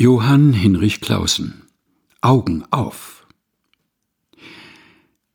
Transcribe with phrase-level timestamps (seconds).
[0.00, 1.60] Johann Hinrich Clausen
[2.22, 3.26] Augen auf.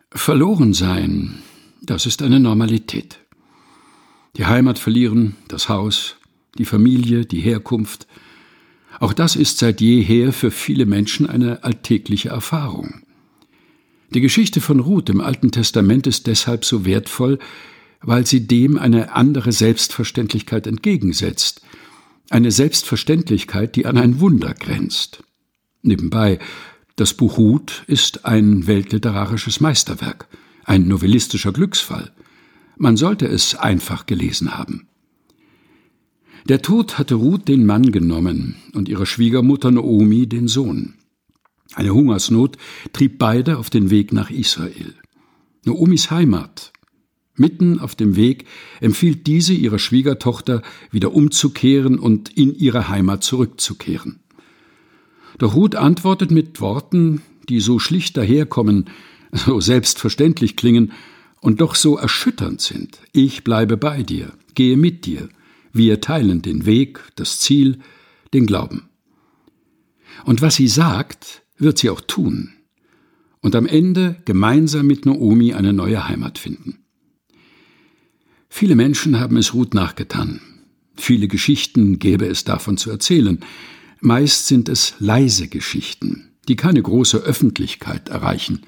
[0.09, 1.35] Verloren sein,
[1.83, 3.20] das ist eine Normalität.
[4.38, 6.15] Die Heimat verlieren, das Haus,
[6.57, 8.07] die Familie, die Herkunft,
[8.99, 13.04] auch das ist seit jeher für viele Menschen eine alltägliche Erfahrung.
[14.10, 17.38] Die Geschichte von Ruth im Alten Testament ist deshalb so wertvoll,
[18.02, 21.62] weil sie dem eine andere Selbstverständlichkeit entgegensetzt,
[22.30, 25.23] eine Selbstverständlichkeit, die an ein Wunder grenzt.
[25.81, 26.40] Nebenbei,
[26.95, 30.27] das Buch Ruth ist ein weltliterarisches Meisterwerk,
[30.64, 32.12] ein novellistischer Glücksfall.
[32.77, 34.88] Man sollte es einfach gelesen haben.
[36.48, 40.94] Der Tod hatte Ruth den Mann genommen und ihre Schwiegermutter Naomi den Sohn.
[41.73, 42.58] Eine Hungersnot
[42.94, 44.94] trieb beide auf den Weg nach Israel.
[45.66, 46.72] Naomis Heimat.
[47.35, 48.45] Mitten auf dem Weg
[48.80, 54.20] empfiehlt diese ihrer Schwiegertochter, wieder umzukehren und in ihre Heimat zurückzukehren.
[55.38, 58.86] Doch Ruth antwortet mit Worten, die so schlicht daherkommen,
[59.33, 60.94] so selbstverständlich klingen
[61.42, 63.00] und doch so erschütternd sind.
[63.11, 65.30] Ich bleibe bei dir, gehe mit dir.
[65.73, 67.80] Wir teilen den Weg, das Ziel,
[68.33, 68.89] den Glauben.
[70.23, 72.53] Und was sie sagt, wird sie auch tun.
[73.42, 76.84] Und am Ende gemeinsam mit Naomi eine neue Heimat finden.
[78.58, 80.39] Viele Menschen haben es Ruth nachgetan.
[80.95, 83.42] Viele Geschichten gäbe es davon zu erzählen.
[84.00, 88.61] Meist sind es leise Geschichten, die keine große Öffentlichkeit erreichen.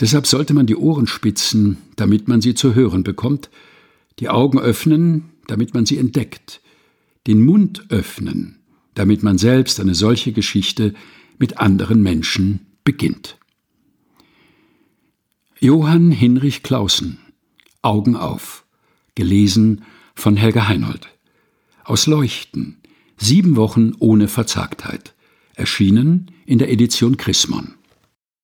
[0.00, 3.48] Deshalb sollte man die Ohren spitzen, damit man sie zu hören bekommt,
[4.18, 6.60] die Augen öffnen, damit man sie entdeckt,
[7.28, 8.58] den Mund öffnen,
[8.94, 10.94] damit man selbst eine solche Geschichte
[11.38, 13.38] mit anderen Menschen beginnt.
[15.60, 17.18] Johann Hinrich Clausen
[17.82, 18.64] Augen auf,
[19.14, 19.82] gelesen
[20.14, 21.08] von Helga Heinold.
[21.84, 22.80] Aus Leuchten,
[23.22, 25.14] Sieben Wochen ohne Verzagtheit.
[25.54, 27.74] Erschienen in der Edition Chrismon.